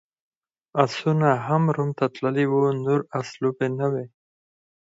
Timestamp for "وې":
3.91-4.05